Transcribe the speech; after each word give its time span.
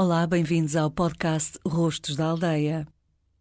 Olá, 0.00 0.24
bem-vindos 0.28 0.76
ao 0.76 0.92
podcast 0.92 1.58
Rostos 1.66 2.14
da 2.14 2.26
Aldeia. 2.26 2.86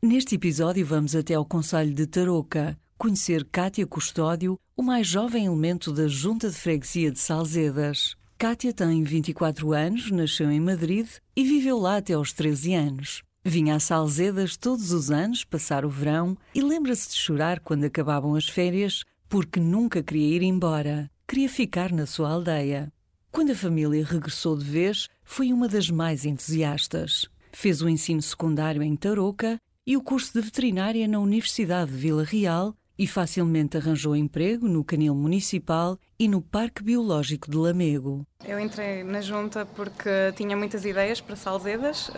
Neste 0.02 0.34
episódio 0.34 0.83
vamos 0.83 1.16
até 1.16 1.35
ao 1.35 1.45
Conselho 1.45 1.93
de 1.93 2.07
Tarouca 2.07 2.75
conhecer 2.97 3.45
Cátia 3.52 3.85
Custódio, 3.85 4.59
o 4.75 4.81
mais 4.81 5.05
jovem 5.05 5.45
elemento 5.45 5.93
da 5.93 6.07
Junta 6.07 6.49
de 6.49 6.55
Freguesia 6.55 7.11
de 7.11 7.20
Salzedas. 7.20 8.16
Cátia 8.39 8.73
tem 8.73 9.03
24 9.03 9.71
anos, 9.71 10.09
nasceu 10.09 10.49
em 10.49 10.59
Madrid 10.59 11.07
e 11.35 11.43
viveu 11.43 11.77
lá 11.77 11.97
até 11.97 12.13
aos 12.13 12.33
13 12.33 12.73
anos. 12.73 13.21
Vinha 13.45 13.75
a 13.75 13.80
Salzedas 13.80 14.58
todos 14.58 14.91
os 14.91 15.11
anos 15.11 15.45
passar 15.45 15.85
o 15.85 15.89
verão 15.89 16.35
e 16.55 16.61
lembra-se 16.61 17.09
de 17.09 17.17
chorar 17.17 17.59
quando 17.59 17.83
acabavam 17.83 18.33
as 18.33 18.49
férias 18.49 19.03
porque 19.30 19.59
nunca 19.59 20.02
queria 20.02 20.38
ir 20.38 20.41
embora, 20.41 21.08
queria 21.27 21.49
ficar 21.49 21.91
na 21.91 22.08
sua 22.08 22.31
aldeia. 22.31 22.91
Quando 23.31 23.52
a 23.52 23.55
família 23.55 24.05
regressou 24.05 24.58
de 24.58 24.64
vez, 24.64 25.09
foi 25.23 25.53
uma 25.53 25.67
das 25.67 25.89
mais 25.89 26.25
entusiastas. 26.25 27.30
Fez 27.52 27.81
o 27.81 27.89
ensino 27.89 28.22
secundário 28.22 28.81
em 28.81 28.95
Tarouca 28.95 29.59
e 29.86 29.95
o 29.95 30.02
curso 30.02 30.33
de 30.33 30.42
veterinária 30.42 31.08
na 31.08 31.20
Universidade 31.20 31.92
de 31.92 31.98
Vila 31.98 32.23
Real 32.23 32.75
e 32.98 33.06
facilmente 33.06 33.78
arranjou 33.78 34.16
emprego 34.16 34.67
no 34.67 34.84
Canil 34.84 35.14
Municipal 35.14 36.00
e 36.20 36.28
no 36.28 36.42
Parque 36.42 36.81
Biológico 36.81 37.50
de 37.50 37.56
Lamego. 37.56 38.26
Eu 38.44 38.59
entrei 38.59 39.04
na 39.04 39.22
junta 39.22 39.66
porque 39.66 40.09
tinha 40.36 40.58
muitas 40.58 40.84
ideias 40.84 41.22
para 41.22 41.36
Salzedas 41.36 42.09
uh, 42.09 42.14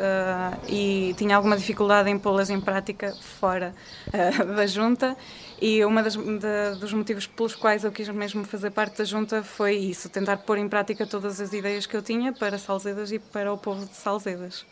e 0.70 1.14
tinha 1.18 1.36
alguma 1.36 1.58
dificuldade 1.58 2.10
em 2.10 2.18
pô-las 2.18 2.50
em 2.50 2.62
prática 2.62 3.14
fora 3.16 3.76
uh, 4.08 4.56
da 4.56 4.66
junta 4.66 5.18
e 5.62 5.82
de, 5.82 6.80
dos 6.80 6.94
motivos 6.94 7.28
pelos 7.28 7.56
quais 7.56 7.84
eu 7.84 7.92
quis 7.92 8.08
mesmo 8.10 8.46
fazer 8.46 8.72
parte 8.72 9.00
da 9.00 9.04
junta 9.04 9.44
foi 9.44 9.76
isso, 9.76 10.08
tentar 10.08 10.38
pôr 10.38 10.58
em 10.58 10.70
prática 10.70 11.06
todas 11.06 11.42
as 11.42 11.52
ideias 11.52 11.86
que 11.86 11.98
eu 11.98 12.02
tinha 12.02 12.32
para 12.32 12.58
Salzedas 12.58 13.12
e 13.12 13.20
para 13.20 13.52
o 13.52 13.58
povo 13.58 13.86
de 13.86 13.96
Salzedas 13.96 14.66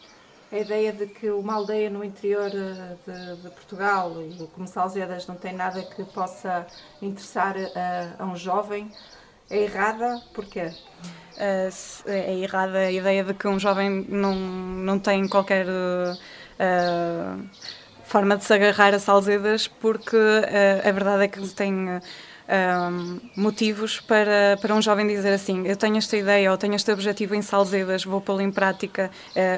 a 0.51 0.57
ideia 0.57 0.93
de 0.93 1.07
que 1.07 1.29
uma 1.29 1.55
aldeia 1.55 1.89
no 1.89 2.03
interior 2.03 2.49
eh, 2.53 2.95
de, 3.05 3.41
de 3.41 3.49
Portugal, 3.49 4.13
e 4.21 4.47
como 4.47 4.67
Salzedas 4.67 5.27
não 5.27 5.35
tem 5.35 5.53
nada 5.53 5.81
que 5.81 6.03
possa 6.05 6.65
interessar 7.01 7.55
a, 7.57 8.23
a 8.23 8.25
um 8.25 8.35
jovem, 8.35 8.91
é 9.49 9.63
errada? 9.63 10.21
Porquê? 10.33 10.71
Uh, 11.37 12.09
é 12.09 12.39
errada 12.39 12.79
a 12.79 12.91
ideia 12.91 13.23
de 13.23 13.33
que 13.33 13.47
um 13.47 13.59
jovem 13.59 14.05
não, 14.09 14.35
não 14.35 14.99
tem 14.99 15.27
qualquer 15.27 15.67
uh, 15.67 17.49
forma 18.03 18.37
de 18.37 18.43
se 18.43 18.53
agarrar 18.53 18.93
a 18.93 18.99
Salzedas, 18.99 19.67
porque 19.67 20.15
uh, 20.15 20.87
a 20.87 20.91
verdade 20.91 21.23
é 21.23 21.27
que 21.27 21.45
tem 21.49 22.01
um, 22.47 23.19
motivos 23.35 23.99
para, 23.99 24.57
para 24.61 24.73
um 24.73 24.81
jovem 24.81 25.07
dizer 25.07 25.33
assim: 25.33 25.65
eu 25.67 25.75
tenho 25.75 25.97
esta 25.97 26.15
ideia 26.15 26.51
ou 26.51 26.57
tenho 26.57 26.75
este 26.75 26.91
objetivo 26.91 27.35
em 27.35 27.41
Salzedas, 27.41 28.05
vou 28.05 28.21
pô-lo 28.21 28.41
em 28.41 28.51
prática, 28.51 29.11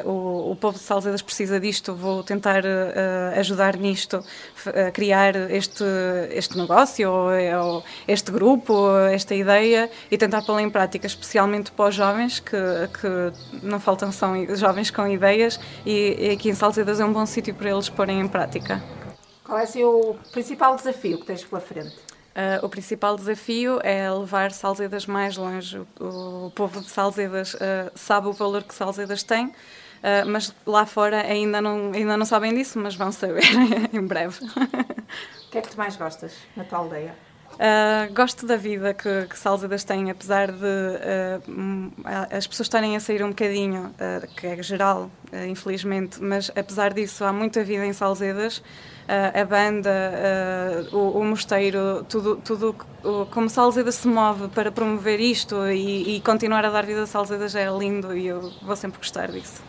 uh, 0.05 0.09
o, 0.09 0.51
o 0.51 0.55
povo 0.55 0.77
de 0.77 0.83
Salzedas 0.83 1.21
precisa 1.21 1.59
disto, 1.59 1.93
vou 1.93 2.23
tentar 2.23 2.63
uh, 2.63 3.39
ajudar 3.39 3.77
nisto, 3.77 4.23
a 4.65 4.91
criar 4.91 5.35
este, 5.51 5.83
este 6.31 6.57
negócio 6.57 7.09
ou, 7.09 7.29
ou, 7.63 7.83
este 8.07 8.31
grupo, 8.31 8.89
esta 9.11 9.35
ideia 9.35 9.89
e 10.09 10.17
tentar 10.17 10.41
pô-lo 10.41 10.59
em 10.59 10.69
prática, 10.69 11.05
especialmente 11.05 11.71
para 11.71 11.89
os 11.89 11.95
jovens, 11.95 12.39
que, 12.39 12.57
que 12.99 13.65
não 13.65 13.79
faltam 13.79 14.11
são 14.11 14.33
jovens 14.55 14.89
com 14.89 15.07
ideias 15.07 15.59
e, 15.85 16.15
e 16.19 16.29
aqui 16.31 16.49
em 16.49 16.55
Salzedas 16.55 16.99
é 16.99 17.05
um 17.05 17.13
bom 17.13 17.25
sítio 17.25 17.53
para 17.53 17.69
eles 17.69 17.89
porem 17.89 18.19
em 18.19 18.27
prática. 18.27 18.81
Qual 19.43 19.57
é 19.57 19.63
assim, 19.63 19.83
o 19.83 20.15
principal 20.31 20.75
desafio 20.75 21.19
que 21.19 21.25
tens 21.25 21.43
pela 21.43 21.59
frente? 21.59 21.95
Uh, 22.29 22.65
o 22.65 22.69
principal 22.69 23.15
desafio 23.15 23.79
é 23.83 24.09
levar 24.09 24.51
Salzedas 24.51 25.05
mais 25.05 25.35
longe. 25.35 25.79
O, 25.99 26.45
o 26.47 26.51
povo 26.51 26.79
de 26.79 26.89
Salzedas 26.89 27.53
uh, 27.55 27.91
sabe 27.95 28.27
o 28.27 28.33
valor 28.33 28.63
que 28.63 28.73
Salzedas 28.73 29.23
tem, 29.23 29.47
uh, 29.47 29.53
mas 30.27 30.53
lá 30.65 30.85
fora 30.85 31.21
ainda 31.21 31.61
não, 31.61 31.91
ainda 31.91 32.15
não 32.15 32.25
sabem 32.25 32.53
disso, 32.53 32.79
mas 32.79 32.95
vão 32.95 33.11
saber 33.11 33.43
em 33.91 34.05
breve. 34.05 34.39
O 34.45 35.51
que 35.51 35.57
é 35.57 35.61
que 35.61 35.69
tu 35.69 35.77
mais 35.77 35.95
gostas 35.95 36.33
na 36.55 36.63
tua 36.63 36.79
aldeia? 36.79 37.28
Uh, 37.55 38.13
gosto 38.13 38.45
da 38.45 38.55
vida 38.55 38.93
que, 38.93 39.25
que 39.27 39.37
Salzedas 39.37 39.83
tem, 39.83 40.09
apesar 40.09 40.49
de 40.49 40.63
uh, 40.63 41.91
as 42.31 42.47
pessoas 42.47 42.67
estarem 42.67 42.95
a 42.95 42.99
sair 43.01 43.21
um 43.21 43.29
bocadinho, 43.29 43.87
uh, 43.87 44.27
que 44.35 44.47
é 44.47 44.63
geral, 44.63 45.11
infelizmente, 45.47 46.23
mas 46.23 46.49
apesar 46.55 46.93
disso 46.93 47.23
há 47.25 47.33
muita 47.33 47.63
vida 47.63 47.85
em 47.85 47.93
Salzedas. 47.93 48.63
a 49.07 49.43
banda, 49.43 49.89
o, 50.91 51.19
o, 51.19 51.23
mosteiro, 51.23 52.03
tudo, 52.07 52.37
tudo 52.37 52.75
como 53.31 53.49
Salzedas 53.49 53.95
se 53.95 54.07
move 54.07 54.47
para 54.49 54.71
promover 54.71 55.19
isto 55.19 55.67
e, 55.67 56.15
e 56.15 56.21
continuar 56.21 56.65
a 56.65 56.69
dar 56.69 56.85
vida 56.85 57.03
a 57.03 57.07
Salzedas 57.07 57.55
é 57.55 57.69
lindo 57.69 58.15
e 58.15 58.27
eu 58.27 58.51
vou 58.61 58.75
sempre 58.75 58.99
gostar 58.99 59.31
disso. 59.31 59.61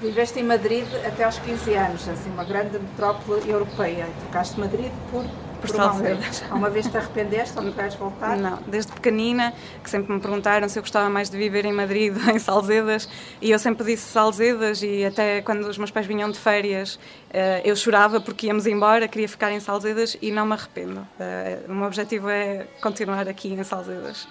Viveste 0.00 0.40
em 0.40 0.44
Madrid 0.44 0.84
até 1.06 1.24
aos 1.24 1.38
15 1.38 1.74
anos, 1.74 2.08
assim, 2.08 2.30
uma 2.30 2.44
grande 2.44 2.78
metrópole 2.78 3.48
europeia. 3.48 4.06
Trocaste 4.20 4.60
Madrid 4.60 4.92
por 5.10 5.24
por 5.66 5.76
Salzedas. 5.76 6.44
Uma 6.50 6.70
vez 6.70 6.86
te 6.86 6.96
arrependeste 6.96 7.56
ou 7.56 7.64
não 7.64 7.72
queres 7.72 7.94
voltar? 7.94 8.36
Não, 8.36 8.58
desde 8.66 8.92
pequenina, 8.92 9.52
que 9.82 9.90
sempre 9.90 10.12
me 10.12 10.20
perguntaram 10.20 10.68
se 10.68 10.78
eu 10.78 10.82
gostava 10.82 11.08
mais 11.08 11.30
de 11.30 11.36
viver 11.36 11.64
em 11.64 11.72
Madrid 11.72 12.14
ou 12.16 12.34
em 12.34 12.38
Salzedas, 12.38 13.08
e 13.40 13.50
eu 13.50 13.58
sempre 13.58 13.84
disse 13.84 14.10
Salzedas, 14.10 14.82
e 14.82 15.04
até 15.04 15.42
quando 15.42 15.66
os 15.66 15.78
meus 15.78 15.90
pais 15.90 16.06
vinham 16.06 16.30
de 16.30 16.38
férias, 16.38 16.98
eh, 17.30 17.62
eu 17.64 17.74
chorava 17.76 18.20
porque 18.20 18.46
íamos 18.46 18.66
embora, 18.66 19.08
queria 19.08 19.28
ficar 19.28 19.52
em 19.52 19.60
Salzedas 19.60 20.16
e 20.20 20.30
não 20.30 20.46
me 20.46 20.52
arrependo. 20.52 21.06
Eh, 21.18 21.60
o 21.68 21.72
meu 21.72 21.86
objetivo 21.86 22.28
é 22.28 22.66
continuar 22.80 23.28
aqui 23.28 23.52
em 23.52 23.64
Salzedas. 23.64 24.28